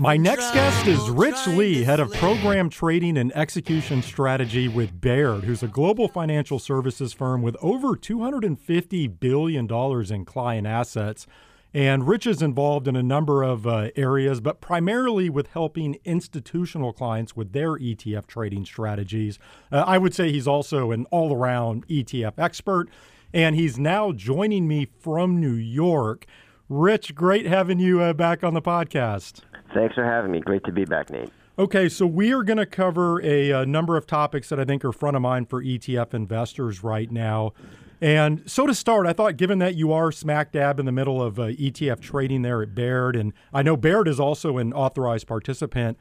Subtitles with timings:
[0.00, 5.44] My next guest is Rich Lee, head of program trading and execution strategy with Baird,
[5.44, 11.26] who's a global financial services firm with over $250 billion in client assets.
[11.74, 16.94] And Rich is involved in a number of uh, areas, but primarily with helping institutional
[16.94, 19.38] clients with their ETF trading strategies.
[19.70, 22.88] Uh, I would say he's also an all around ETF expert,
[23.34, 26.24] and he's now joining me from New York.
[26.70, 29.40] Rich, great having you uh, back on the podcast.
[29.74, 30.38] Thanks for having me.
[30.38, 31.28] Great to be back, Nate.
[31.58, 34.84] Okay, so we are going to cover a, a, number of topics that I think
[34.84, 37.54] are front of mind for ETF investors right now.
[38.00, 41.20] And so to start, I thought given that you are smack dab in the middle
[41.20, 45.26] of uh, ETF trading there at Baird, and I know Baird is also an authorized
[45.26, 45.98] participant,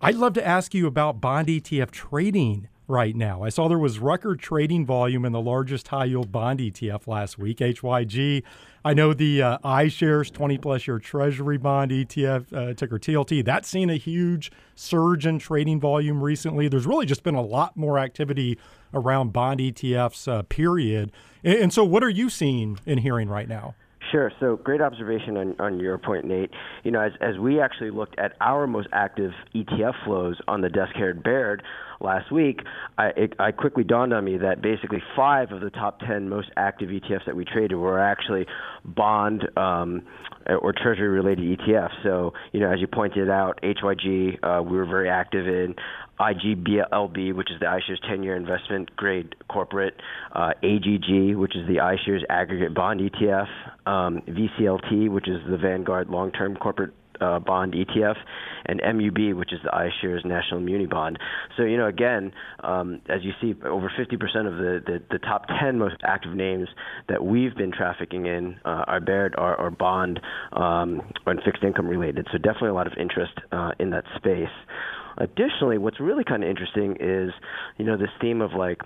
[0.00, 3.42] I'd love to ask you about bond ETF trading right now.
[3.42, 7.38] I saw there was record trading volume in the largest high yield bond ETF last
[7.38, 8.42] week, HYG.
[8.84, 13.68] I know the uh, iShares 20 plus year Treasury bond ETF, uh, ticker TLT, that's
[13.68, 16.68] seen a huge surge in trading volume recently.
[16.68, 18.58] There's really just been a lot more activity
[18.94, 21.12] around bond ETFs, uh, period.
[21.42, 23.74] And, and so, what are you seeing and hearing right now?
[24.10, 24.32] Sure.
[24.40, 26.50] So great observation on, on your point, Nate.
[26.82, 30.70] You know, as, as we actually looked at our most active ETF flows on the
[30.70, 31.62] desk here at Baird
[32.00, 32.60] last week,
[32.96, 36.50] I, it, I quickly dawned on me that basically five of the top 10 most
[36.56, 38.46] active ETFs that we traded were actually
[38.84, 40.02] bond um,
[40.46, 42.02] or treasury related ETFs.
[42.02, 45.74] So, you know, as you pointed out, HYG, uh, we were very active in.
[46.20, 49.94] IGBLB, which is the iShares 10-year investment grade corporate,
[50.32, 53.46] uh, AGG, which is the iShares aggregate bond ETF,
[53.86, 58.16] um, VCLT, which is the Vanguard long-term corporate uh, bond ETF,
[58.66, 61.18] and MUB, which is the iShares National Muni Bond.
[61.56, 64.12] So, you know, again, um, as you see, over 50%
[64.46, 66.68] of the, the, the, top 10 most active names
[67.08, 70.20] that we've been trafficking in uh, are Baird are, bond
[70.52, 72.26] um, and fixed income related.
[72.32, 74.48] So, definitely a lot of interest uh, in that space.
[75.18, 77.32] Additionally, what's really kind of interesting is,
[77.76, 78.78] you know, this theme of like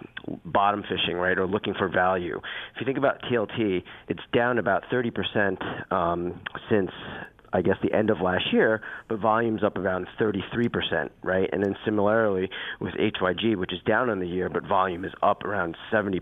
[0.47, 2.39] bottom fishing, right, or looking for value.
[2.75, 6.41] If you think about TLT, it's down about 30% um,
[6.71, 6.91] since
[7.53, 11.49] I guess, the end of last year, but volume's up around 33%, right?
[11.53, 12.49] And then similarly
[12.81, 16.21] with HYG, which is down on the year, but volume is up around 70%.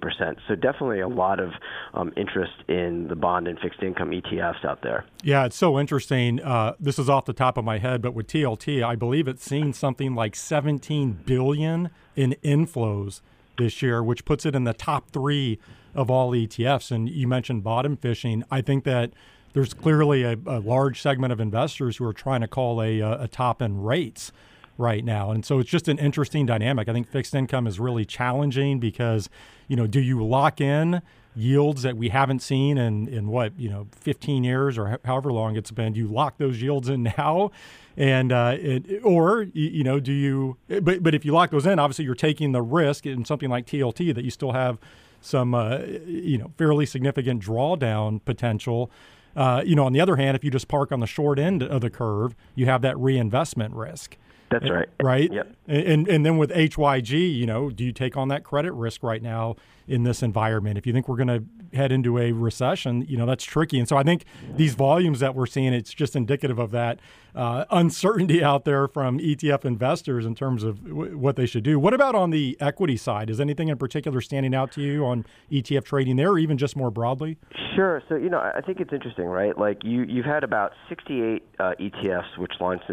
[0.49, 1.51] So definitely a lot of
[1.95, 5.05] um, interest in the bond and fixed income ETFs out there.
[5.23, 6.41] Yeah, it's so interesting.
[6.41, 9.45] Uh, this is off the top of my head, but with TLT, I believe it's
[9.45, 13.21] seen something like 17 billion in inflows
[13.59, 15.59] this year, which puts it in the top three
[15.95, 16.91] of all ETFs.
[16.91, 18.45] And you mentioned bottom fishing.
[18.51, 19.13] I think that
[19.53, 23.29] there's clearly a, a, large segment of investors who are trying to call a, a,
[23.29, 24.33] top end rates
[24.79, 25.31] right now.
[25.31, 26.89] And so it's just an interesting dynamic.
[26.89, 29.29] I think fixed income is really challenging because,
[29.69, 31.03] you know, do you lock in
[31.37, 35.57] yields that we haven't seen in, in what, you know, 15 years or however long
[35.57, 35.95] it's been?
[35.95, 37.51] You lock those yields in now?
[37.97, 41.79] And, uh, it, or, you know, do you, but, but if you lock those in,
[41.79, 44.79] obviously you're taking the risk in something like TLT that you still have
[45.21, 48.91] some, uh, you know, fairly significant drawdown potential.
[49.37, 51.63] Uh, you know, on the other hand, if you just park on the short end
[51.63, 54.17] of the curve, you have that reinvestment risk.
[54.51, 54.89] That's right.
[55.03, 55.33] Right.
[55.33, 55.57] Yep.
[55.69, 59.23] And and then with HYG, you know, do you take on that credit risk right
[59.23, 59.57] now
[59.87, 60.77] in this environment?
[60.77, 61.45] If you think we're going to
[61.77, 63.79] head into a recession, you know, that's tricky.
[63.79, 64.25] And so I think
[64.57, 66.99] these volumes that we're seeing, it's just indicative of that
[67.35, 71.79] uh, uncertainty out there from ETF investors in terms of w- what they should do.
[71.79, 73.31] What about on the equity side?
[73.31, 76.75] Is anything in particular standing out to you on ETF trading there, or even just
[76.75, 77.39] more broadly?
[77.77, 78.03] Sure.
[78.09, 79.57] So you know, I think it's interesting, right?
[79.57, 82.91] Like you, you've had about 68 uh, ETFs which launched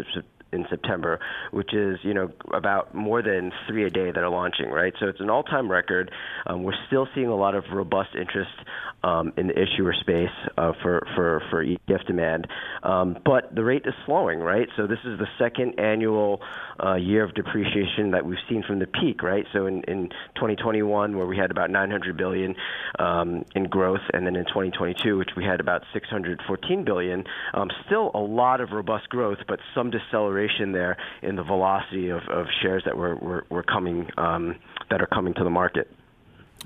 [0.52, 1.20] in September,
[1.50, 4.94] which is you know about more than three a day that are launching, right?
[4.98, 6.10] So it's an all-time record.
[6.46, 8.50] Um, we're still seeing a lot of robust interest
[9.04, 12.46] um, in the issuer space uh, for for for ETF demand,
[12.82, 14.68] um, but the rate is slowing, right?
[14.76, 16.40] So this is the second annual
[16.82, 19.44] uh, year of depreciation that we've seen from the peak, right?
[19.52, 22.54] So in, in 2021, where we had about 900 billion
[22.98, 28.10] um, in growth, and then in 2022, which we had about 614 billion, um, still
[28.14, 32.46] a lot of robust growth, but some deceleration acceleration there in the velocity of, of
[32.62, 34.56] shares that were, were, were coming um,
[34.90, 35.90] that are coming to the market.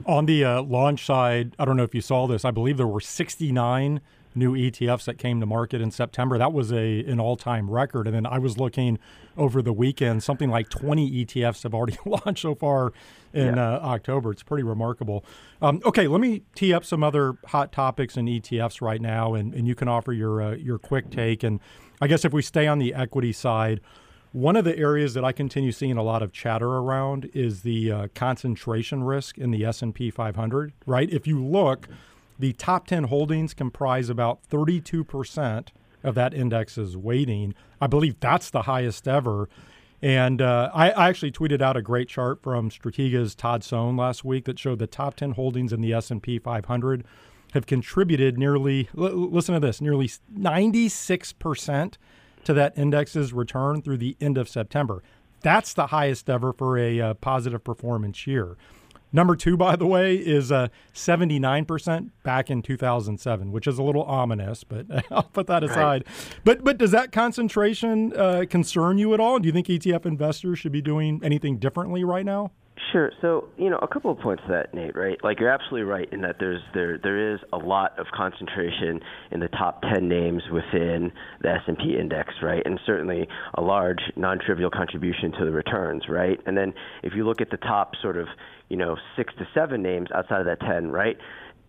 [0.07, 2.45] On the uh, launch side, I don't know if you saw this.
[2.45, 4.01] I believe there were 69
[4.35, 6.39] new ETFs that came to market in September.
[6.39, 8.07] That was a an all time record.
[8.07, 8.99] And then I was looking
[9.37, 12.95] over the weekend, something like 20 ETFs have already launched so far
[13.35, 13.75] in yeah.
[13.75, 14.33] uh, October.
[14.33, 15.25] It's pretty remarkable.
[15.61, 19.53] Um, okay, let me tee up some other hot topics in ETFs right now, and,
[19.53, 21.43] and you can offer your uh, your quick take.
[21.43, 21.61] And
[22.03, 23.81] I guess if we stay on the equity side,
[24.33, 27.93] one of the areas that I continue seeing a lot of chatter around is the
[27.93, 31.09] uh, concentration risk in the S&P 500, right?
[31.09, 31.87] If you look,
[32.41, 35.69] the top 10 holdings comprise about 32%
[36.03, 37.55] of that index's weighting.
[37.81, 39.49] I believe that's the highest ever.
[40.03, 44.25] And uh, I, I, actually tweeted out a great chart from Strategas Todd Sohn last
[44.25, 47.05] week that showed the top 10 holdings in the S&P 500
[47.53, 51.95] have contributed nearly, l- listen to this, nearly 96%
[52.45, 55.03] to that index's return through the end of September.
[55.43, 58.57] That's the highest ever for a uh, positive performance year.
[59.15, 64.05] Number two, by the way, is uh, 79% back in 2007, which is a little
[64.05, 66.05] ominous, but I'll put that aside.
[66.07, 66.41] Right.
[66.45, 69.39] But but does that concentration uh, concern you at all?
[69.39, 72.53] Do you think ETF investors should be doing anything differently right now?
[72.91, 73.13] Sure.
[73.21, 75.19] So, you know, a couple of points to that, Nate, right?
[75.23, 79.41] Like you're absolutely right in that there's there there is a lot of concentration in
[79.41, 82.63] the top 10 names within the S&P index, right?
[82.65, 86.41] And certainly a large non-trivial contribution to the returns, right?
[86.47, 86.73] And then
[87.03, 88.27] if you look at the top sort of,
[88.69, 91.19] you know, 6 to 7 names outside of that 10, right?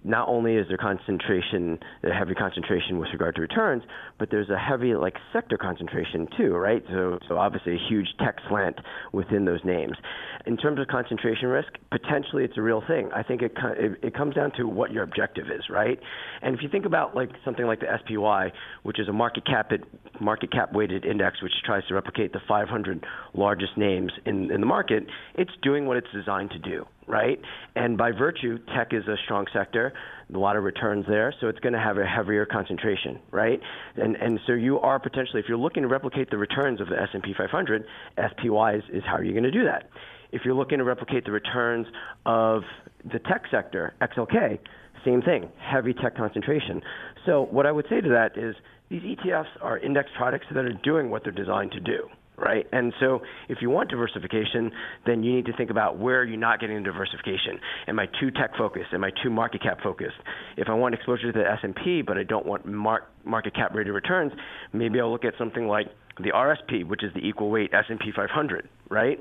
[0.04, 3.84] Not only is there concentration, a heavy concentration with regard to returns,
[4.20, 6.84] but there's a heavy like sector concentration too, right?
[6.90, 8.80] So, so obviously a huge tech slant
[9.12, 9.98] within those names.
[10.46, 13.10] In terms of concentration risk, potentially it's a real thing.
[13.16, 16.00] I think it it, it comes down to what your objective is, right?
[16.42, 18.52] And if you think about like something like the SPY,
[18.84, 19.72] which is a market cap
[20.20, 24.68] market cap weighted index, which tries to replicate the 500 largest names in in the
[24.68, 27.40] market, it's doing what it's designed to do right?
[27.76, 29.94] And by virtue, tech is a strong sector,
[30.30, 33.60] lot of returns there, so it's going to have a heavier concentration, right?
[33.96, 37.00] And and so you are potentially, if you're looking to replicate the returns of the
[37.00, 37.86] S&P 500,
[38.18, 39.90] SPY is, is how are you going to do that?
[40.32, 41.88] If you're looking to replicate the returns
[42.26, 42.64] of
[43.12, 44.58] the tech sector, XLK,
[45.06, 46.82] same thing, heavy tech concentration.
[47.26, 48.56] So what I would say to that is
[48.90, 52.66] these ETFs are index products that are doing what they're designed to do right?
[52.72, 54.72] And so if you want diversification,
[55.06, 57.60] then you need to think about where are you not getting diversification?
[57.88, 58.94] Am I too tech focused?
[58.94, 60.18] Am I too market cap focused?
[60.58, 63.94] If I want exposure to the S&P but I don't want mar- market cap rated
[63.94, 64.32] returns,
[64.72, 65.88] maybe I'll look at something like
[66.20, 69.20] the RSP, which is the equal weight S&P 500, right?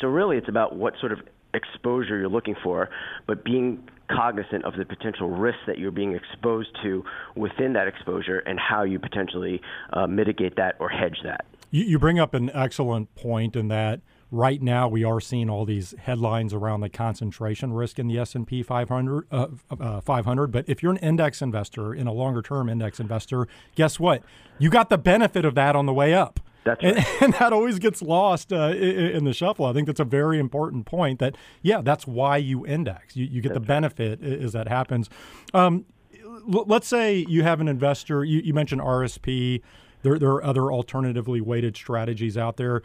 [0.00, 1.20] So really it's about what sort of
[1.54, 2.88] exposure you're looking for,
[3.26, 7.04] but being cognizant of the potential risks that you're being exposed to
[7.36, 9.60] within that exposure and how you potentially
[9.92, 11.44] uh, mitigate that or hedge that.
[11.72, 15.64] You, you bring up an excellent point in that right now we are seeing all
[15.64, 19.48] these headlines around the concentration risk in the S&P 500, uh,
[19.78, 24.00] uh, 500 but if you're an index investor in a longer term index investor guess
[24.00, 24.22] what
[24.58, 26.96] you got the benefit of that on the way up that's right.
[26.96, 29.66] and, and, that always gets lost uh, in, in, the shuffle.
[29.66, 31.18] I think that's a very important point.
[31.18, 33.16] That yeah, that's why you index.
[33.16, 34.32] You, you get that's the benefit right.
[34.40, 35.10] as that happens.
[35.52, 35.86] Um,
[36.24, 38.24] l- let's say you have an investor.
[38.24, 39.60] You, you mentioned RSP.
[40.02, 42.82] There, there are other alternatively weighted strategies out there.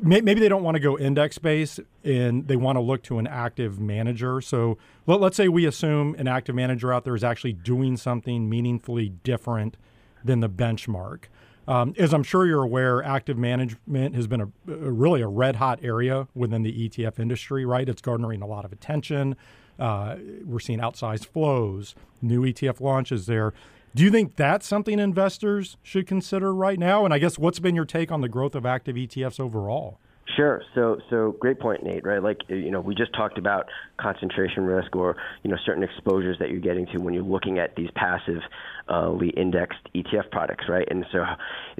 [0.00, 3.26] Maybe they don't want to go index based and they want to look to an
[3.26, 4.40] active manager.
[4.40, 8.48] So let, us say we assume an active manager out there is actually doing something
[8.48, 9.76] meaningfully different
[10.24, 11.24] than the benchmark.
[11.66, 15.56] Um, as I'm sure you're aware, active management has been a, a, really a red
[15.56, 17.88] hot area within the ETF industry, right?
[17.88, 19.36] It's garnering a lot of attention.
[19.78, 23.52] Uh, we're seeing outsized flows, new ETF launches there.
[23.94, 27.04] Do you think that's something investors should consider right now?
[27.04, 29.98] And I guess what's been your take on the growth of active ETFs overall?
[30.36, 30.62] Sure.
[30.74, 32.04] So, so great point, Nate.
[32.06, 32.22] Right?
[32.22, 33.66] Like, you know, we just talked about
[34.00, 37.74] concentration risk or you know certain exposures that you're getting to when you're looking at
[37.76, 38.40] these passive,
[38.88, 40.86] uh, indexed ETF products, right?
[40.90, 41.24] And so,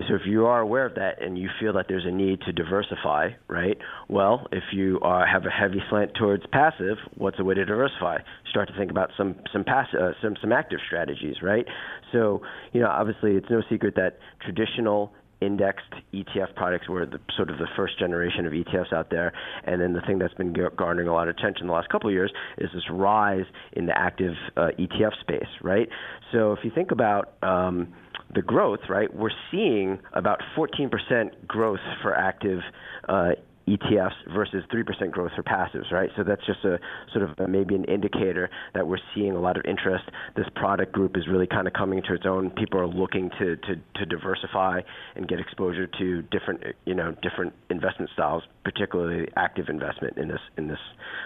[0.08, 2.52] so if you are aware of that and you feel that there's a need to
[2.52, 3.78] diversify, right?
[4.08, 8.18] Well, if you are, have a heavy slant towards passive, what's a way to diversify?
[8.50, 11.66] Start to think about some some passive, uh, some some active strategies, right?
[12.12, 15.12] So, you know, obviously, it's no secret that traditional
[15.44, 19.32] indexed ETF products were the sort of the first generation of ETFs out there.
[19.64, 22.14] And then the thing that's been garnering a lot of attention the last couple of
[22.14, 25.88] years is this rise in the active uh, ETF space, right?
[26.32, 27.92] So if you think about um,
[28.34, 32.60] the growth, right, we're seeing about 14% growth for active
[33.08, 33.32] uh,
[33.68, 36.10] ETFs versus 3% growth for passives, right?
[36.16, 36.78] So that's just a
[37.12, 40.04] sort of a, maybe an indicator that we're seeing a lot of interest.
[40.36, 42.50] This product group is really kind of coming to its own.
[42.50, 44.80] People are looking to, to, to diversify
[45.14, 50.40] and get exposure to different, you know, different investment styles, particularly active investment in this
[50.56, 50.78] in this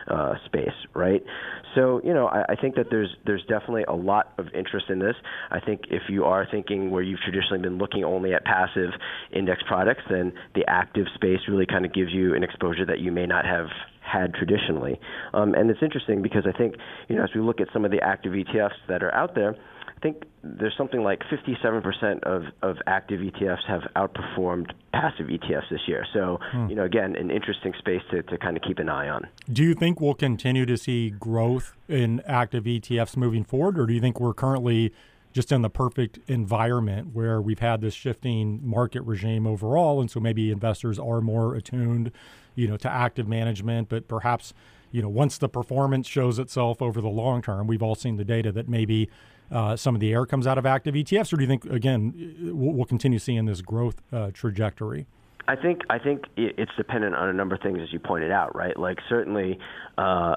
[0.08, 1.22] uh, space, right?
[1.74, 4.98] So you know, I, I think that there's there's definitely a lot of interest in
[4.98, 5.14] this.
[5.50, 8.90] I think if you are thinking where you've traditionally been looking only at passive
[9.32, 13.12] index products, then the active space really kind of gives you an exposure that you
[13.12, 13.68] may not have
[14.00, 15.00] had traditionally.
[15.34, 16.76] Um, and it's interesting because I think
[17.08, 19.56] you know as we look at some of the active ETFs that are out there
[19.96, 25.80] I think there's something like 57% of, of active ETFs have outperformed passive ETFs this
[25.86, 26.04] year.
[26.12, 26.68] So, hmm.
[26.68, 29.26] you know, again, an interesting space to, to kind of keep an eye on.
[29.50, 33.94] Do you think we'll continue to see growth in active ETFs moving forward, or do
[33.94, 34.92] you think we're currently
[35.36, 40.18] just in the perfect environment where we've had this shifting market regime overall, and so
[40.18, 42.10] maybe investors are more attuned,
[42.54, 43.90] you know, to active management.
[43.90, 44.54] But perhaps,
[44.92, 48.24] you know, once the performance shows itself over the long term, we've all seen the
[48.24, 49.10] data that maybe
[49.52, 52.34] uh, some of the air comes out of active ETFs, or do you think again
[52.54, 55.04] we'll, continue seeing this growth uh, trajectory?
[55.48, 58.56] I think I think it's dependent on a number of things, as you pointed out,
[58.56, 58.78] right?
[58.78, 59.58] Like certainly.
[59.98, 60.36] Uh,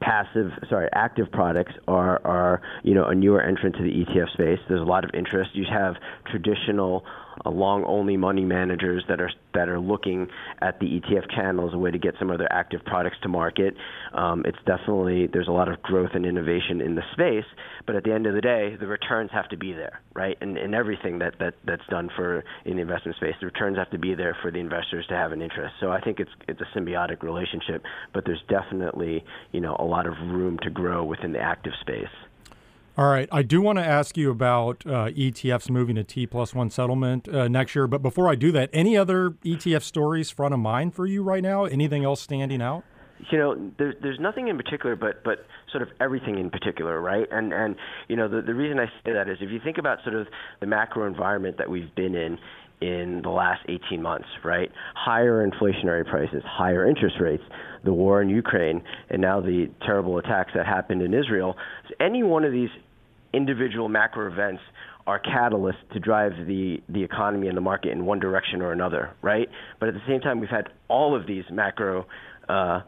[0.00, 4.58] passive, sorry, active products are, are you know a newer entrant to the ETF space.
[4.68, 5.50] There's a lot of interest.
[5.54, 5.96] You have
[6.30, 7.04] traditional
[7.44, 10.28] uh, long only money managers that are that are looking
[10.60, 13.28] at the ETF channel as a way to get some of their active products to
[13.28, 13.74] market.
[14.12, 17.46] Um, it's definitely there's a lot of growth and innovation in the space,
[17.86, 20.36] but at the end of the day, the returns have to be there, right?
[20.40, 23.90] And, and everything that, that that's done for in the investment space, the returns have
[23.90, 25.74] to be there for the investors to have an interest.
[25.80, 27.82] So I think it's it's a symbiotic relationship,
[28.14, 32.06] but there's definitely you know a lot of room to grow within the active space.
[32.98, 33.28] All right.
[33.30, 37.28] I do want to ask you about uh, ETFs moving to T plus one settlement
[37.28, 37.86] uh, next year.
[37.86, 41.42] But before I do that, any other ETF stories front of mind for you right
[41.42, 41.64] now?
[41.64, 42.82] Anything else standing out?
[43.30, 47.28] You know, there's there's nothing in particular, but but sort of everything in particular, right?
[47.30, 47.76] And and
[48.08, 50.26] you know, the the reason I say that is if you think about sort of
[50.58, 52.36] the macro environment that we've been in
[52.80, 54.70] in the last 18 months, right?
[54.94, 57.42] Higher inflationary prices, higher interest rates,
[57.84, 61.56] the war in Ukraine, and now the terrible attacks that happened in Israel.
[62.00, 62.70] Any one of these
[63.32, 64.62] individual macro events
[65.06, 69.14] are catalysts to drive the, the economy and the market in one direction or another,
[69.22, 69.48] right?
[69.80, 72.06] But at the same time, we've had all of these macro
[72.48, 72.80] uh,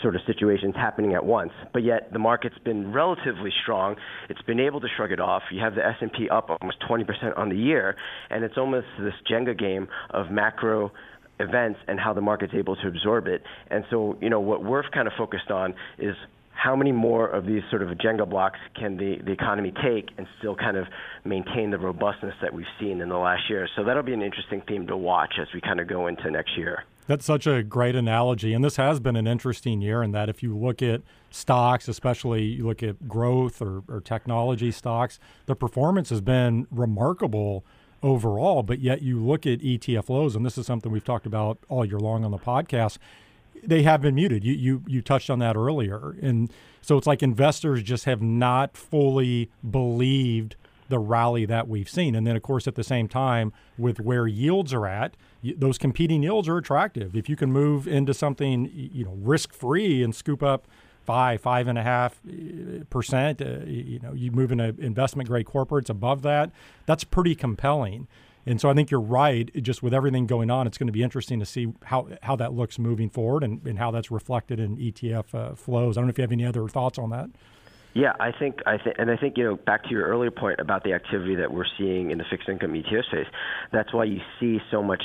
[0.00, 1.52] sort of situations happening at once.
[1.72, 3.96] But yet the market's been relatively strong.
[4.28, 5.42] It's been able to shrug it off.
[5.52, 7.96] You have the S&P up almost 20% on the year,
[8.30, 10.92] and it's almost this Jenga game of macro
[11.40, 13.42] events and how the market's able to absorb it.
[13.70, 16.16] And so, you know, what we're kind of focused on is
[16.58, 20.26] how many more of these sort of Jenga blocks can the, the economy take and
[20.38, 20.86] still kind of
[21.24, 23.68] maintain the robustness that we've seen in the last year?
[23.76, 26.58] So that'll be an interesting theme to watch as we kind of go into next
[26.58, 26.82] year.
[27.06, 28.54] That's such a great analogy.
[28.54, 32.42] And this has been an interesting year in that if you look at stocks, especially
[32.42, 37.64] you look at growth or, or technology stocks, the performance has been remarkable
[38.02, 38.64] overall.
[38.64, 41.84] But yet you look at ETF flows, and this is something we've talked about all
[41.84, 42.98] year long on the podcast
[43.64, 44.44] they have been muted.
[44.44, 48.76] You you you touched on that earlier, and so it's like investors just have not
[48.76, 50.56] fully believed
[50.88, 52.14] the rally that we've seen.
[52.14, 56.22] And then, of course, at the same time, with where yields are at, those competing
[56.22, 57.14] yields are attractive.
[57.14, 60.66] If you can move into something you know risk free and scoop up
[61.04, 65.46] five, five and a half uh, percent, uh, you know, you move into investment grade
[65.46, 66.50] corporates above that.
[66.84, 68.08] That's pretty compelling.
[68.48, 69.50] And so I think you're right.
[69.62, 72.54] Just with everything going on, it's going to be interesting to see how, how that
[72.54, 75.98] looks moving forward and, and how that's reflected in ETF uh, flows.
[75.98, 77.28] I don't know if you have any other thoughts on that.
[77.92, 80.60] Yeah, I think I think, and I think you know back to your earlier point
[80.60, 83.26] about the activity that we're seeing in the fixed income ETF space.
[83.72, 85.02] That's why you see so much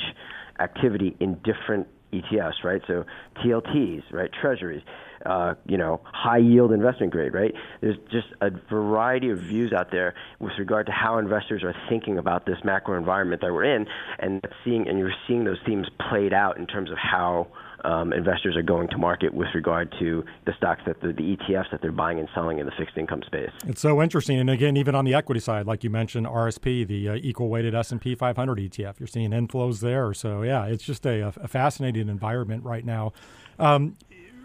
[0.60, 1.88] activity in different
[2.22, 2.82] ETFs, right?
[2.86, 3.04] So
[3.42, 4.30] TLTs, right?
[4.40, 4.82] Treasuries
[5.26, 7.54] uh, you know, high yield investment grade, right?
[7.80, 12.18] There's just a variety of views out there with regard to how investors are thinking
[12.18, 13.86] about this macro environment that we're in,
[14.18, 17.46] and seeing and you're seeing those themes played out in terms of how
[17.84, 21.70] um, investors are going to market with regard to the stocks that the, the, ETFs
[21.70, 23.50] that they're buying and selling in the fixed income space.
[23.66, 27.10] It's so interesting, and again, even on the equity side, like you mentioned, RSP, the
[27.10, 30.14] uh, equal weighted S and P 500 ETF, you're seeing inflows there.
[30.14, 33.12] So yeah, it's just a, a fascinating environment right now.
[33.58, 33.96] Um,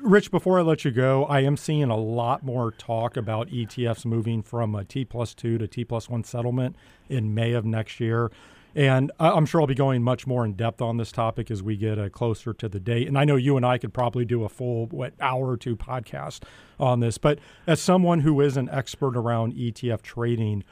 [0.01, 4.05] Rich, before I let you go, I am seeing a lot more talk about ETFs
[4.05, 6.77] moving from a T plus two to T plus one settlement
[7.09, 8.31] in May of next year.
[8.75, 11.75] And I'm sure I'll be going much more in depth on this topic as we
[11.75, 13.07] get uh, closer to the date.
[13.07, 15.75] And I know you and I could probably do a full what hour or two
[15.75, 16.43] podcast
[16.79, 17.17] on this.
[17.17, 20.63] But as someone who is an expert around ETF trading,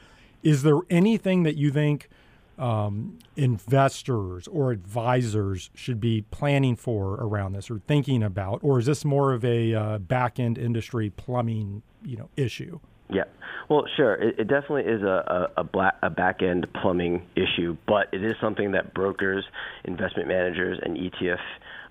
[0.42, 2.08] is there anything that you think
[2.58, 8.86] um, investors or advisors should be planning for around this or thinking about, or is
[8.86, 12.80] this more of a uh, back end industry plumbing you know issue?
[13.10, 13.24] Yeah,
[13.70, 14.14] well, sure.
[14.14, 18.22] It, it definitely is a a, a, black, a back end plumbing issue, but it
[18.22, 19.44] is something that brokers,
[19.84, 21.38] investment managers, and ETF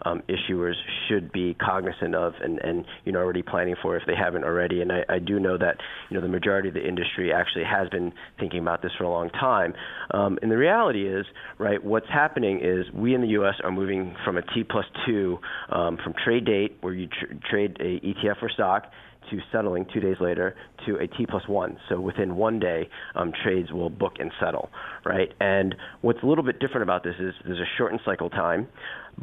[0.04, 0.76] um, issuers
[1.08, 4.82] should be cognizant of and, and you know already planning for if they haven't already.
[4.82, 5.78] And I, I do know that
[6.10, 9.10] you know the majority of the industry actually has been thinking about this for a
[9.10, 9.74] long time.
[10.12, 11.26] Um, and the reality is,
[11.58, 13.56] right, what's happening is we in the U.S.
[13.64, 15.40] are moving from a T plus two
[15.70, 18.84] um, from trade date where you tr- trade a ETF or stock
[19.30, 21.78] to settling two days later to a T plus one.
[21.90, 24.70] So within one day, um, trades will book and settle,
[25.06, 25.32] right?
[25.40, 28.68] And what's a little bit different about this is there's a shortened cycle time.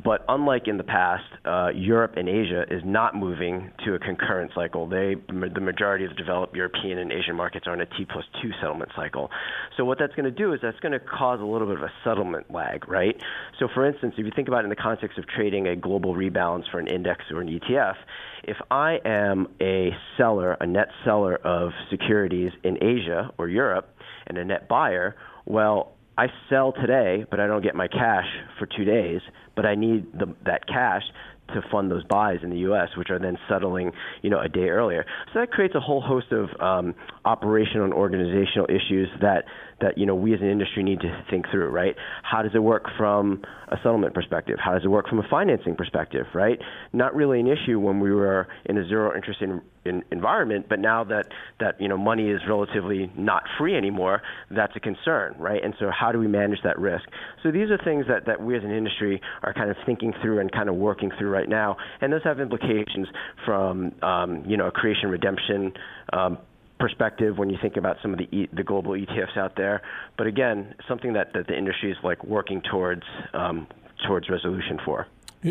[0.03, 4.51] But unlike in the past, uh, Europe and Asia is not moving to a concurrent
[4.53, 4.89] cycle.
[4.89, 8.25] They, the majority of the developed European and Asian markets are on a T plus
[8.43, 9.31] two settlement cycle.
[9.77, 11.85] So what that's going to do is that's going to cause a little bit of
[11.85, 13.17] a settlement lag, right?
[13.61, 16.15] So for instance, if you think about it in the context of trading a global
[16.15, 17.95] rebalance for an index or an ETF,
[18.43, 23.89] if I am a seller, a net seller of securities in Asia or Europe,
[24.27, 28.26] and a net buyer, well, I sell today, but I don't get my cash
[28.59, 29.21] for two days,
[29.56, 31.02] but I need the, that cash
[31.49, 33.92] to fund those buys in the U.S., which are then settling,
[34.23, 35.04] you know, a day earlier.
[35.33, 36.94] So that creates a whole host of um,
[37.25, 39.44] operational and organizational issues that
[39.80, 41.68] that you know we as an industry need to think through.
[41.68, 41.97] Right?
[42.23, 44.56] How does it work from a settlement perspective?
[44.62, 46.26] How does it work from a financing perspective?
[46.33, 46.59] Right?
[46.92, 50.79] Not really an issue when we were in a zero interest in, in environment, but
[50.79, 51.26] now that
[51.61, 55.62] that you know money is relatively not free anymore, that's a concern, right?
[55.62, 57.05] And so how do we manage that risk?
[57.43, 60.41] So these are things that that we as an industry are kind of thinking through
[60.41, 63.09] and kind of working through right now, and those have implications
[63.45, 65.73] from um, you know a creation redemption.
[66.12, 66.38] Um,
[66.81, 69.81] perspective when you think about some of the e- the global ETFs out there.
[70.19, 73.69] But again, something that, that the industry is like working towards um,
[74.07, 75.07] towards resolution for.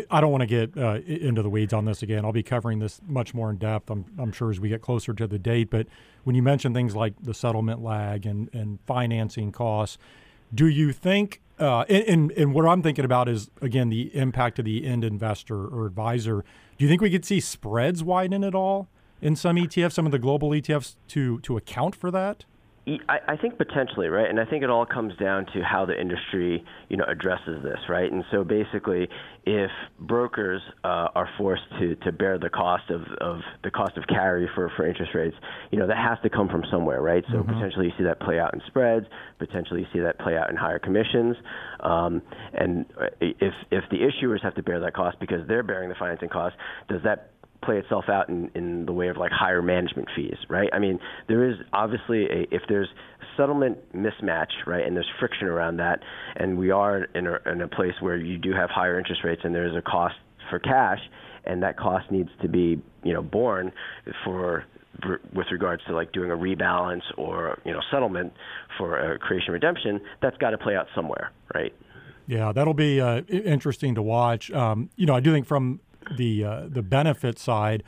[0.09, 2.25] I don't want to get uh, into the weeds on this again.
[2.25, 5.13] I'll be covering this much more in depth, I'm, I'm, sure, as we get closer
[5.13, 5.69] to the date.
[5.69, 5.87] But
[6.23, 9.97] when you mention things like the settlement lag and, and financing costs,
[10.53, 14.65] do you think uh, and, and what I'm thinking about is again the impact of
[14.65, 16.43] the end investor or advisor.
[16.77, 18.89] Do you think we could see spreads widen at all
[19.21, 22.45] in some ETFs, some of the global ETFs, to to account for that?
[22.85, 24.29] I, I think potentially, right?
[24.29, 27.79] And I think it all comes down to how the industry, you know, addresses this,
[27.87, 28.11] right?
[28.11, 29.07] And so basically,
[29.45, 29.71] if
[30.01, 34.49] brokers uh, are forced to, to bear the cost of, of the cost of carry
[34.53, 35.35] for, for interest rates,
[35.71, 37.23] you know, that has to come from somewhere, right?
[37.31, 37.53] So mm-hmm.
[37.53, 39.05] potentially you see that play out in spreads,
[39.39, 41.37] potentially you see that play out in higher commissions,
[41.79, 42.21] um,
[42.53, 42.85] and
[43.21, 46.55] if if the issuers have to bear that cost because they're bearing the financing cost,
[46.89, 47.32] does that
[47.65, 50.69] play itself out in, in the way of like higher management fees, right?
[50.73, 52.89] I mean, there is obviously a, if there's
[53.37, 55.99] settlement mismatch, right, and there's friction around that,
[56.35, 59.41] and we are in a, in a place where you do have higher interest rates
[59.43, 60.15] and there is a cost
[60.49, 60.99] for cash,
[61.45, 63.71] and that cost needs to be, you know, borne
[64.23, 64.65] for
[65.33, 68.31] with regards to like doing a rebalance or you know settlement
[68.77, 71.73] for a creation redemption, that's got to play out somewhere, right?
[72.27, 74.51] Yeah, that'll be uh, interesting to watch.
[74.51, 75.81] Um, you know, I do think from
[76.17, 77.83] the uh, the benefit side,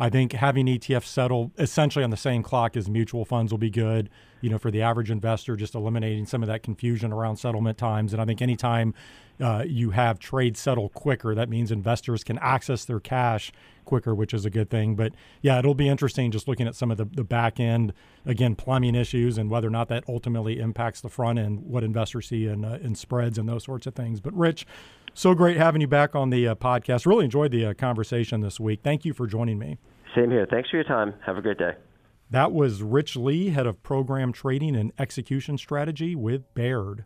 [0.00, 3.70] I think having ETFs settle essentially on the same clock as mutual funds will be
[3.70, 4.08] good.
[4.40, 8.12] You know, for the average investor, just eliminating some of that confusion around settlement times.
[8.12, 8.94] And I think anytime
[9.40, 13.50] uh, you have trades settle quicker, that means investors can access their cash
[13.84, 14.94] quicker, which is a good thing.
[14.94, 17.92] But yeah, it'll be interesting just looking at some of the, the back end,
[18.24, 22.28] again, plumbing issues and whether or not that ultimately impacts the front end, what investors
[22.28, 24.20] see in, uh, in spreads and those sorts of things.
[24.20, 24.66] But Rich,
[25.18, 27.04] so great having you back on the uh, podcast.
[27.04, 28.80] Really enjoyed the uh, conversation this week.
[28.84, 29.78] Thank you for joining me.
[30.14, 30.46] Same here.
[30.48, 31.14] Thanks for your time.
[31.26, 31.72] Have a great day.
[32.30, 37.04] That was Rich Lee, head of program trading and execution strategy with Baird.